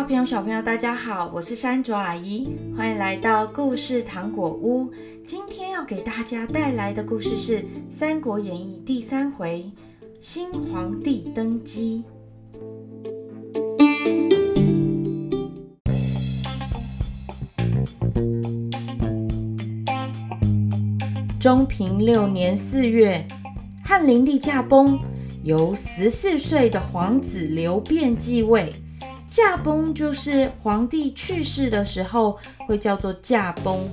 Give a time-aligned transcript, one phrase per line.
[0.00, 4.90] 大朋友、小朋友，大家好，我是山卓阿姨，欢迎来到故事糖果屋。
[5.26, 7.58] 今天要给大家带来的故事是
[7.90, 9.70] 《三国演义》第三回：
[10.22, 12.02] 新皇帝登基。
[21.38, 23.28] 中平六年四月，
[23.84, 24.98] 汉灵帝驾崩，
[25.42, 28.72] 由十四岁的皇子刘辩继位。
[29.30, 33.88] 驾崩就是皇帝去世的时候会叫做驾崩。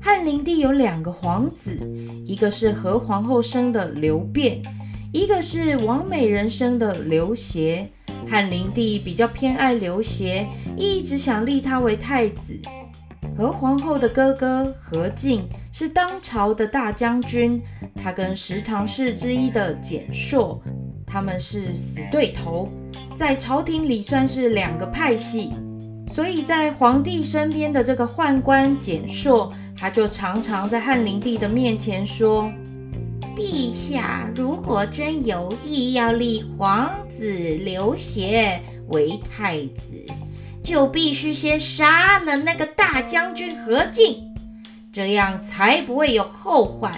[0.00, 1.78] 汉灵帝有两个皇子，
[2.26, 4.60] 一个是何皇后生的刘辩，
[5.12, 7.88] 一个是王美人生的刘协。
[8.28, 12.58] 汉灵帝比较偏爱刘协，一直想立他为太子。
[13.38, 17.62] 何皇后的哥哥何进是当朝的大将军，
[17.94, 20.60] 他跟十常侍之一的蹇硕，
[21.06, 22.68] 他们是死对头。
[23.16, 25.50] 在朝廷里算是两个派系，
[26.12, 32.52] 所以在皇帝身边的这个宦官简硕，他就常常在汉灵帝的面前说
[33.34, 37.24] ：“陛下如果真有意要立皇子
[37.64, 40.04] 刘协为太子，
[40.62, 44.22] 就必须先杀了那个大将军何进，
[44.92, 46.92] 这样才不会有后患。”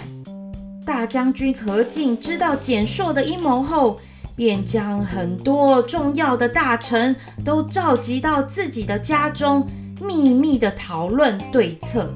[0.85, 3.99] 大将军何进知道简硕的阴谋后，
[4.39, 9.67] 便将很多重要的大臣都召集到自己的家中，
[10.01, 12.09] 秘密的讨论对策。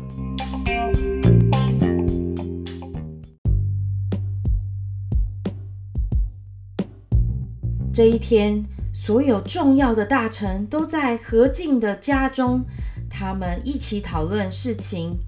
[7.93, 12.63] 这一天，所有重要的大臣都在何进的家中，
[13.09, 15.19] 他们一起讨论事情。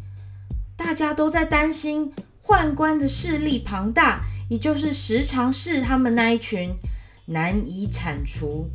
[0.77, 4.21] 大家都在担心宦官的势力庞大。
[4.47, 6.71] 也就是时常是他们那一群
[7.25, 8.67] 难以铲除，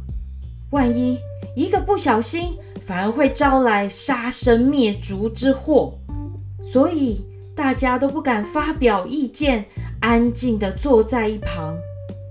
[0.71, 1.19] 万一
[1.55, 5.97] 一个不小心，反而会招来杀身灭族之祸，
[6.63, 7.25] 所以
[7.55, 9.65] 大家都不敢发表意见，
[10.01, 11.77] 安静地坐在一旁。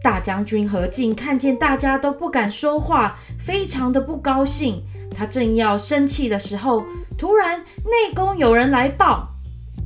[0.02, 4.81] 大将军何进看见大家都不敢说话，非常的不高兴。
[5.12, 6.84] 他正要生气的时候，
[7.18, 9.28] 突然内宫有人来报：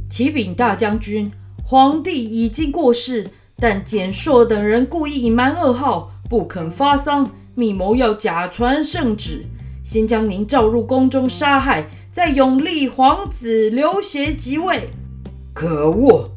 [0.10, 1.32] 启禀大将军，
[1.64, 3.28] 皇帝已经过世。
[3.64, 9.46] 但简硕等人故意隐瞒噩耗，不肯发丧，密谋要假传圣旨，
[9.82, 14.90] 先将您召入宫中杀害，再永立皇子刘协即位。
[15.54, 16.30] 可恶！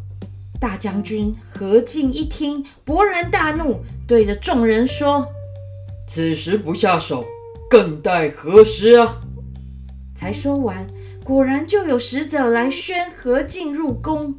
[0.61, 5.27] 大将军何进一听，勃然大怒，对着众人说
[6.07, 7.25] ：“此时不下手，
[7.69, 9.17] 更待何时啊？”
[10.15, 10.87] 才说完，
[11.25, 14.33] 果然就有使者来宣何进入宫。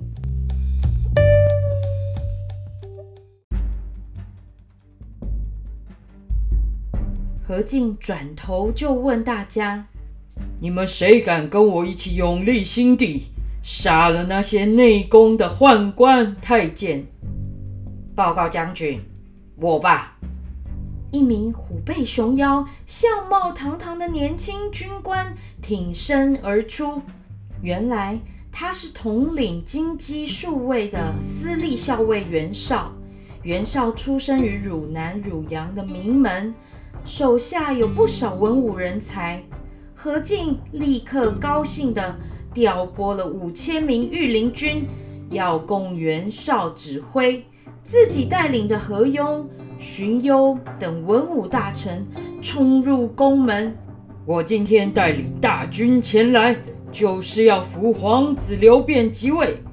[7.48, 9.88] 何进转头就问大家
[10.60, 13.28] ：“你们谁敢跟我一起永立新帝，
[13.64, 17.06] 杀了那些内宫的宦官太监？”
[18.14, 19.00] 报告将军，
[19.56, 20.18] 我吧。
[21.10, 27.02] 一名虎背熊腰、相貌堂堂的年轻军官挺身而出。
[27.62, 28.20] 原来
[28.52, 32.92] 他是统领京畿数卫的私立校尉袁绍。
[33.44, 36.54] 袁绍出生于汝南、汝阳的名门。
[37.08, 39.42] 手下有不少文武人才，
[39.96, 42.14] 何进立刻高兴地
[42.54, 44.86] 调拨了五千名御林军，
[45.30, 47.46] 要供袁绍指挥，
[47.82, 49.42] 自己带领着何庸、
[49.80, 52.06] 荀攸等文武大臣
[52.42, 53.74] 冲入宫门。
[54.26, 56.58] 我今天带领大军前来，
[56.92, 59.64] 就是要扶皇子刘辩即位。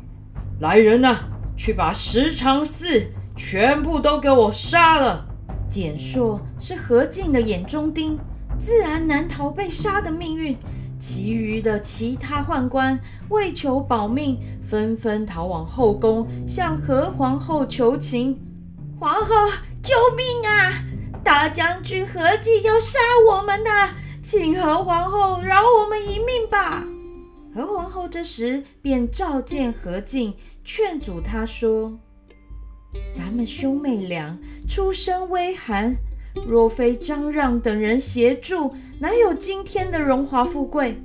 [0.61, 5.34] 来人啊，去把十常侍全部都给我杀了！
[5.75, 8.17] 简硕是何进的眼中钉，
[8.61, 10.57] 自然难逃被杀的命运。
[11.01, 12.97] 其余的其他宦官
[13.29, 18.41] 为求保命，纷纷逃往后宫，向何皇后求情
[19.01, 19.35] ：“皇后，
[19.83, 20.85] 救命啊！
[21.25, 23.97] 大将军何进要杀我们呐！
[24.23, 26.87] 请何皇后饶我们一命吧！”
[27.53, 31.99] 何皇后这时便召见何进，劝阻他说。
[33.13, 34.39] 咱们兄妹俩
[34.69, 35.97] 出身微寒，
[36.47, 41.01] 若非张让等人协助，哪有今天的荣华富贵？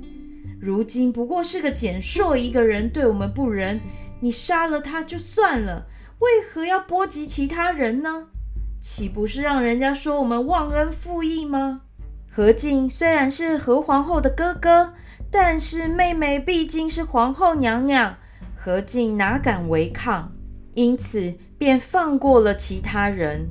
[0.60, 3.80] 如今不过是个简硕一个人对我们不仁，
[4.20, 5.86] 你杀了他就算了，
[6.18, 8.26] 为何要波及其他人呢？
[8.80, 11.82] 岂不是让人家说我们忘恩负义吗？
[12.30, 14.94] 何进虽然是何皇后的哥哥，
[15.30, 18.16] 但是妹妹毕竟是皇后娘娘，
[18.54, 20.32] 何进哪敢违抗？
[20.74, 21.34] 因此。
[21.60, 23.46] 便放过了其他人。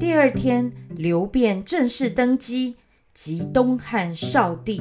[0.00, 2.76] 第二天刘辩正式登基
[3.12, 4.80] 即东汉少帝。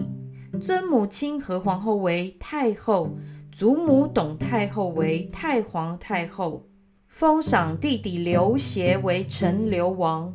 [0.62, 3.18] 尊母亲何皇后为太后
[3.52, 6.70] 祖母董太后为太皇太后
[7.08, 10.34] 封赏弟弟刘协为陈留王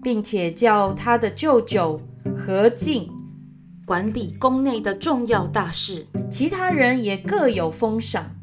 [0.00, 1.98] 并且叫他的舅舅
[2.36, 3.15] 何进
[3.86, 8.34] 管理宫内的重要大事，其他人也各有封赏。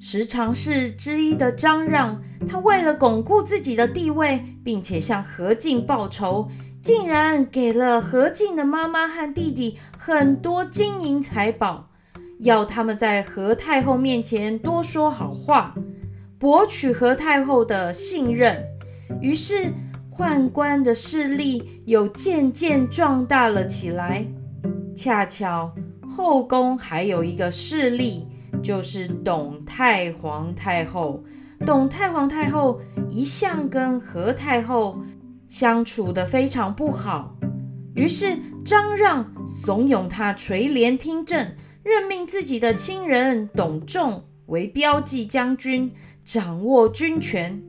[0.00, 6.48] 十常侍之一的张让，他为了巩固自己的地位，并且向何进报仇，
[6.82, 11.90] 竟然给了何进的妈妈和弟弟很多金银财宝，
[12.40, 15.76] 要他们在何太后面前多说好话，
[16.36, 18.64] 博取何太后的信任。
[19.20, 19.72] 于是
[20.12, 24.26] 宦官的势力又渐渐壮大了起来。
[24.98, 25.72] 恰巧
[26.06, 28.26] 后宫还有一个势力。
[28.60, 31.22] 就是董太皇太后，
[31.64, 35.00] 董太皇太后一向跟何太后
[35.48, 37.36] 相处得非常不好，
[37.94, 41.54] 于是张让怂恿他垂帘听政，
[41.84, 45.92] 任命自己的亲人董仲为骠骑将军，
[46.24, 47.62] 掌握军权。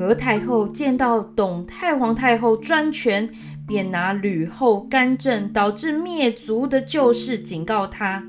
[0.00, 3.28] 何太后见到董太皇太后专权，
[3.66, 8.24] 便拿吕后干政导致灭族的旧事警告他。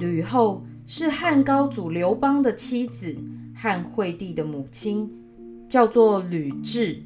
[0.00, 3.16] 吕后是汉高祖刘邦的妻子，
[3.54, 5.08] 汉惠帝的母亲，
[5.68, 7.04] 叫做吕雉。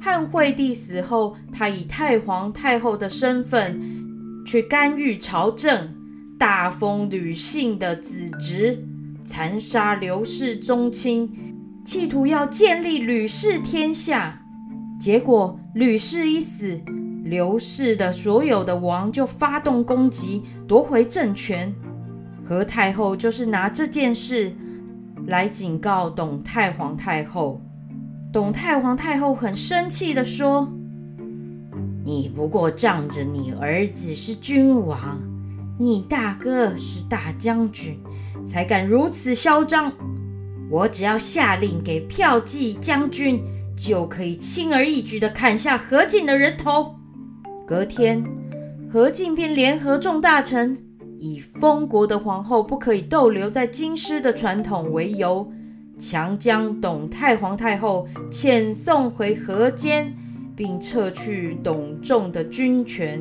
[0.00, 3.80] 汉惠帝死后，她以太皇太后的身份
[4.44, 5.94] 去干预朝政，
[6.36, 8.84] 大封吕姓的子侄，
[9.24, 11.45] 残杀刘氏宗亲。
[11.86, 14.42] 企图要建立吕氏天下，
[14.98, 16.80] 结果吕氏一死，
[17.22, 21.72] 刘氏的所有的王就发动攻击，夺回政权。
[22.44, 24.52] 何太后就是拿这件事
[25.28, 27.62] 来警告董太皇太后。
[28.32, 30.68] 董太皇太后很生气地说
[32.04, 35.20] ：“你不过仗着你儿子是君王，
[35.78, 37.96] 你大哥是大将军，
[38.44, 39.92] 才敢如此嚣张。”
[40.68, 43.40] 我只要下令给票骑将军，
[43.76, 46.96] 就可以轻而易举地砍下何进的人头。
[47.66, 48.24] 隔天，
[48.92, 50.76] 何进便联合众大臣，
[51.18, 55.50] 以封国的皇后不可以逗留在京师的传统为由，
[55.98, 60.14] 强将董太皇太后遣送回河间，
[60.56, 63.20] 并撤去董仲的军权。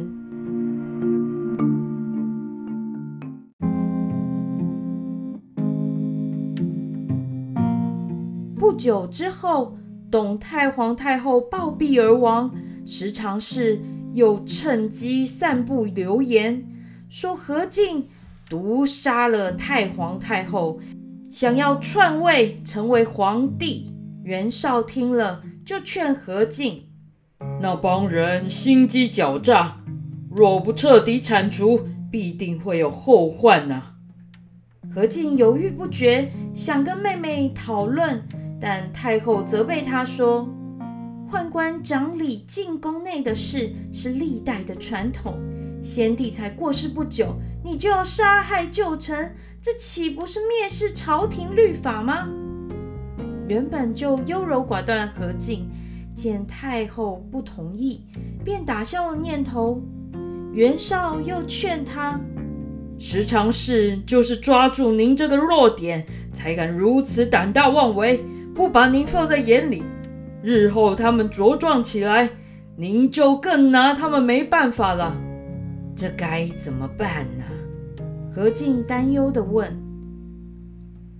[8.65, 9.77] 不久之后，
[10.09, 12.51] 董太皇太后暴毙而亡。
[12.83, 13.79] 十常侍
[14.15, 16.65] 又趁机散布流言，
[17.07, 18.09] 说何进
[18.49, 20.79] 毒杀了太皇太后，
[21.29, 23.93] 想要篡位成为皇帝。
[24.23, 26.87] 袁绍听了，就劝何进
[27.61, 29.77] ：“那帮人心机狡诈，
[30.31, 33.91] 若不彻底铲除，必定会有后患呐、”
[34.91, 38.23] 何进犹豫不决，想跟妹妹讨论。
[38.67, 40.49] 但太后责备他说
[41.29, 45.35] ：“宦官掌理进宫内的事是历代的传统，
[45.83, 52.27] 先帝才过世不久，你就要杀害旧臣，这岂不是蔑视朝廷律法吗？”
[53.47, 55.69] 原本就优柔寡断何进，
[56.15, 58.01] 见太后不同意，
[58.43, 59.79] 便打消了念头。
[60.51, 62.19] 袁绍又劝他
[62.97, 68.25] ：“十常侍就是抓住您这个弱点，才敢如此胆大妄为。”
[68.55, 69.83] 不把您放在眼里，
[70.41, 72.29] 日后他们茁壮起来，
[72.77, 75.13] 您就更拿他们没办法了。
[75.93, 77.43] 这该怎么办呢？
[78.33, 79.77] 何进担忧地问。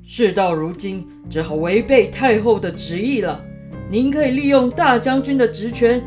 [0.02, 3.44] 事到如今，只好违背太后的旨意了。
[3.92, 6.02] 您可以利用大将军的职权，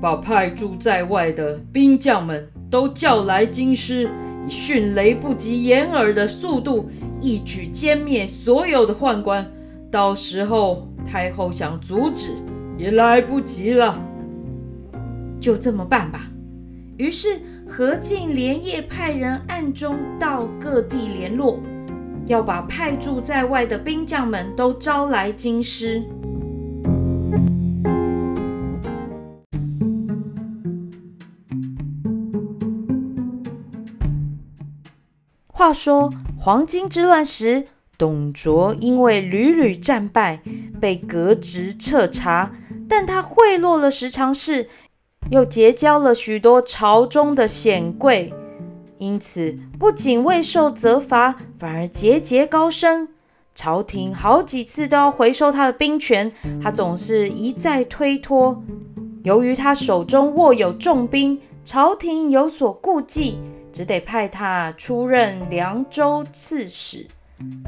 [0.00, 4.10] 把派驻在外的兵将们都叫来京师，
[4.46, 6.88] 以迅雷不及掩耳的速度，
[7.20, 9.46] 一举歼灭所有的宦官。
[9.92, 12.30] 到时候太后想阻止
[12.78, 14.00] 也来不及了，
[15.38, 16.30] 就这么办吧。
[16.96, 21.60] 于是何进连夜派人暗中到各地联络，
[22.24, 26.02] 要把派驻在外的兵将们都招来京师。
[35.48, 37.66] 话说黄巾之乱时，
[38.02, 40.40] 董卓因为屡屡战败，
[40.80, 42.50] 被革职彻查，
[42.88, 44.68] 但他贿赂了十常侍，
[45.30, 48.34] 又结交了许多朝中的显贵，
[48.98, 53.06] 因此不仅未受责罚，反而节节高升。
[53.54, 58.60] 朝廷好几次都要回收他的兵权，他总是一再推脱。
[59.22, 63.38] 由于他手中握有重兵，朝廷有所顾忌，
[63.72, 67.06] 只得派他出任凉州刺史，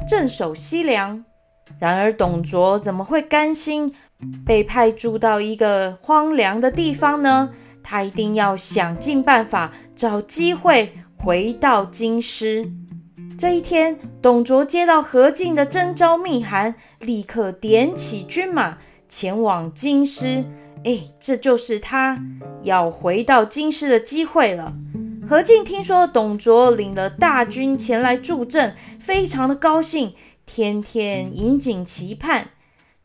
[0.07, 1.23] 镇守西凉。
[1.79, 3.93] 然而董卓怎么会甘心
[4.45, 7.49] 被派驻到一个荒凉的地方呢？
[7.83, 12.71] 他一定要想尽办法，找机会回到京师。
[13.37, 18.77] 这一天，董卓接到何进的征召密函，立刻点起军马
[19.09, 20.45] 前往京师。
[20.83, 22.23] 哎，这就是他
[22.63, 24.73] 要回到京师的机会了。
[25.27, 30.13] 何进听说董卓领了大军前来助阵，非常的高兴，
[30.45, 32.49] 天天引颈期盼，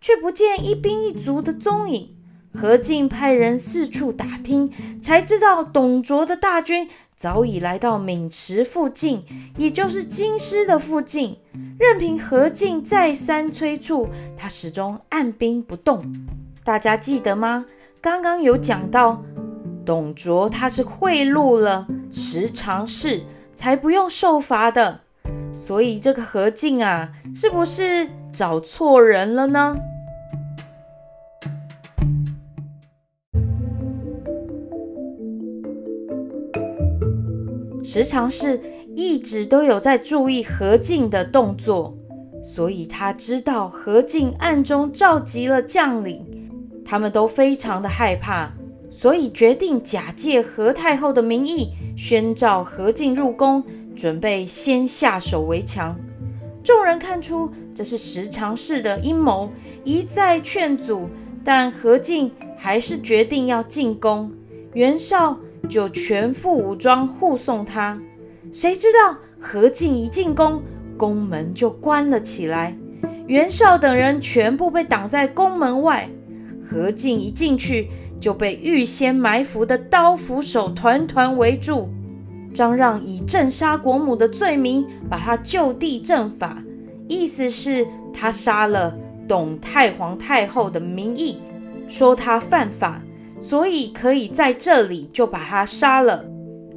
[0.02, 2.14] 却不见一兵一卒的踪影。
[2.52, 9.24] 何进派人四处打听，才知道董卓的大军早已来到渑池附近，
[9.56, 11.38] 也就是京师的附近。
[11.78, 16.04] 任凭何进再三催促，他始终按兵不动。
[16.62, 17.64] 大家记得吗？
[18.02, 19.22] 刚刚有讲到，
[19.86, 23.22] 董卓他是贿赂了十常侍，
[23.54, 25.00] 才不用受罚的。
[25.54, 29.76] 所以这个何进啊，是不是找错人了呢？
[37.82, 38.60] 十常侍
[38.94, 41.96] 一直都有在注意何进的动作，
[42.42, 46.24] 所以他知道何进暗中召集了将领，
[46.84, 48.52] 他们都非常的害怕，
[48.90, 51.72] 所以决定假借何太后的名义
[52.02, 53.62] 宣召何进入宫，
[53.94, 55.94] 准备先下手为强。
[56.64, 59.50] 众人看出这是十常侍的阴谋，
[59.84, 61.10] 一再劝阻，
[61.44, 64.32] 但何进还是决定要进宫。
[64.72, 65.38] 袁绍。
[65.68, 67.96] 就全副武装护送他，
[68.50, 70.62] 谁知道何进一进宫，
[70.96, 72.76] 宫门就关了起来，
[73.28, 76.08] 袁绍等人全部被挡在宫门外。
[76.64, 77.88] 何进一进去，
[78.20, 81.88] 就被预先埋伏的刀斧手团团围住。
[82.52, 86.62] 张让以镇杀国母的罪名，把他就地正法，
[87.08, 88.96] 意思是他杀了
[89.28, 91.38] 董太皇太后的名义，
[91.88, 93.00] 说他犯法。
[93.42, 96.26] 所以可以在这里就把他杀了。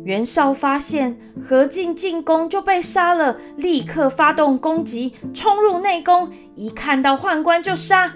[0.05, 8.13] 袁绍发现何进进宫就被杀了，立刻发动攻击，冲入内宫，一看到宦官就杀。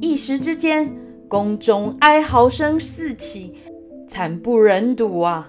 [0.00, 0.94] 一时之间，
[1.32, 3.54] 宫中哀嚎声四起，
[4.06, 5.46] 惨不忍睹啊！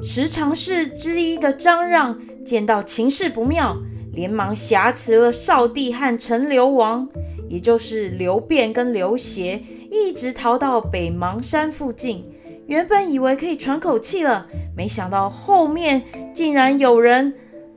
[0.00, 3.76] 十常侍之一的张让见到情势不妙，
[4.12, 7.08] 连忙挟持了少帝和陈留王，
[7.48, 9.60] 也就是刘辩跟刘协。
[9.90, 12.24] 一直逃到北邙山附近，
[12.68, 16.00] 原本以为可以喘口气了，没想到后面
[16.32, 17.34] 竟然有人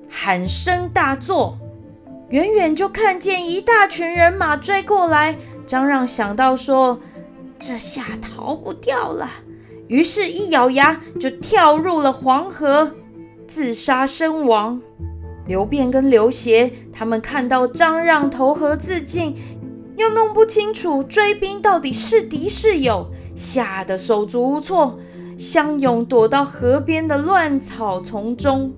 [0.07, 1.57] 喊声大作，
[2.29, 5.35] 远远就看见一大群人马追过来。
[5.65, 6.97] 张让想到说
[7.59, 9.29] ：“这下逃不掉了。”
[9.87, 12.91] 于是，一咬牙就跳入了黄河，
[13.47, 14.81] 自杀身亡。
[15.45, 19.35] 刘辩跟刘协他们看到张让投河自尽。
[19.95, 24.99] 又弄不清楚追兵到底是敌是友，吓得手足无措，
[25.39, 28.71] 相拥躲到河边的乱草丛中。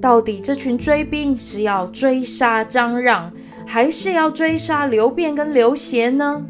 [0.00, 3.32] 到底这群追兵是要追杀张让，
[3.66, 6.46] 还是要追杀刘辩跟刘协呢？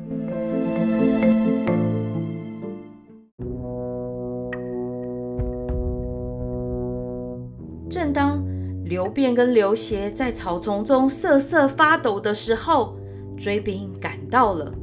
[9.15, 12.97] 便跟刘协在草丛中瑟瑟发抖的时候，
[13.37, 14.75] 追兵赶到了，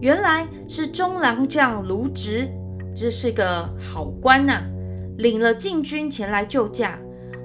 [0.00, 2.48] 原来是中郎将卢植，
[2.96, 4.62] 这是个好官呐、
[5.18, 6.98] 领了禁军前来救驾。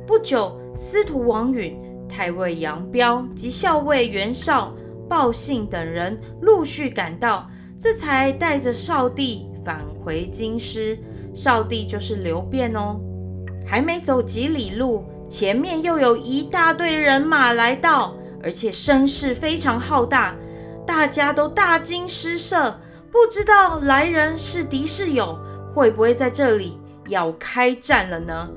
[0.07, 1.77] 不久，司徒王允、
[2.07, 4.73] 太尉杨彪及校尉袁绍、
[5.07, 10.97] 鲍信等人陆续赶到，这才带着少帝返回京师。
[11.33, 12.99] 少帝就是刘辩哦。
[13.65, 20.35] 还没走几里路，前面又有一大队人马来到，而且声势非常浩大。
[20.87, 22.79] 大家都大惊失色，
[23.11, 25.37] 不知道来人是敌是友，
[25.73, 28.49] 会不会在这里要开战了呢？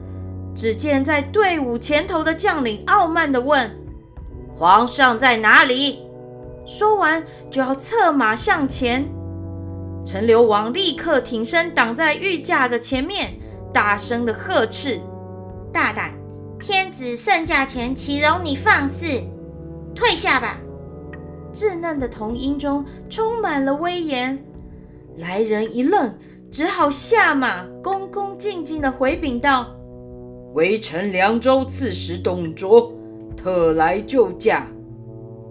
[0.55, 3.71] 只见在队伍前头的将领傲慢地问
[4.57, 6.03] ：“皇上在哪里？”
[6.65, 9.07] 说完就要策马向前。
[10.07, 13.35] 陈留王立刻挺身挡在御驾的前面，
[13.75, 14.99] 大声地呵斥
[15.71, 16.13] ：“大胆！
[16.63, 19.05] 天子圣驾前，岂容你放肆？
[19.97, 20.61] 退下吧！”
[21.53, 24.41] 稚嫩的童音中充满了威严，
[25.17, 26.17] 来人一愣，
[26.53, 29.75] 只好下马，恭恭敬敬地回禀道
[30.55, 32.93] ：“微臣凉州刺史董卓
[33.37, 34.69] 特来救驾。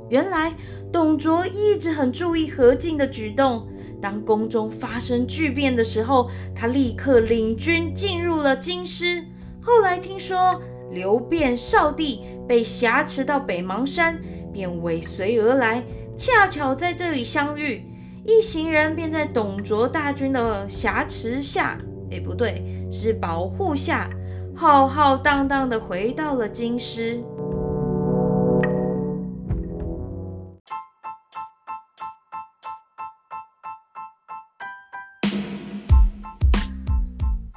[0.08, 0.54] 原来
[0.94, 3.68] 董卓一直很注意何进的举动。
[4.02, 9.22] 当宫中发生巨变的时候，他立刻领军进入了京师。
[9.62, 10.60] 后来听说
[10.92, 14.22] 刘辩少帝被挟持到北邙山，
[14.52, 15.84] 便尾随而来，
[16.16, 17.84] 恰巧在这里相遇，
[18.26, 21.78] 一行人便在董卓大军的挟持下，
[22.12, 24.10] 哎，不对，是保护下，
[24.56, 27.24] 浩浩荡荡的回到了京师。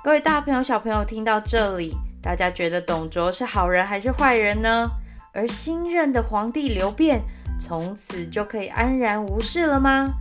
[0.05, 4.90] 各位大朋友、小朋友，听到这里，大家觉得董卓是好人还是坏人呢？
[5.35, 7.21] 而新任的皇帝刘辩，
[7.61, 10.14] 从此就可以安然无事了吗？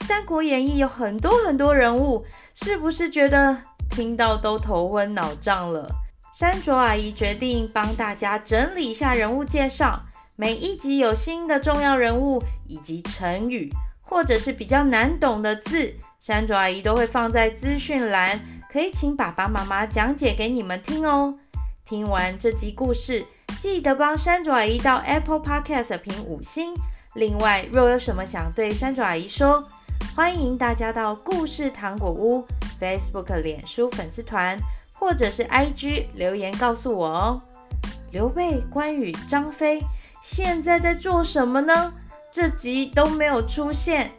[0.04, 3.56] 《三国演义》有很多很多人物，是不是觉得
[3.88, 5.88] 听到都头昏脑胀了？
[6.34, 10.02] 山卓阿姨决定帮大家整理一下人物介绍，
[10.34, 18.40] 每一集有新的重要人物以及成语，或者是比较难懂的字，山卓阿姨都会放在资讯栏。
[18.68, 21.38] 可以请爸爸妈妈讲解给你们听哦。
[21.94, 23.24] 听完这集故事，
[23.60, 26.74] 记得帮山爪阿姨到 Apple Podcast 评五星。
[27.14, 29.64] 另外，若有什么想对山爪阿姨说，
[30.16, 32.44] 欢迎大家到故事糖果屋
[32.80, 34.58] Facebook、脸书粉丝团
[34.98, 37.40] 或者是 IG 留言告诉我哦。
[38.10, 39.80] 刘备、关羽、张飞
[40.20, 41.92] 现在在做什么呢？
[42.32, 44.10] 这集都没有出现。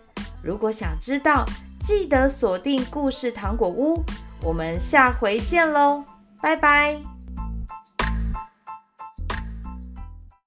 [0.41, 1.44] 如果想知道，
[1.82, 4.01] 记得锁定故事糖果屋。
[4.41, 6.05] 我们下回见喽，
[6.41, 7.14] 拜拜。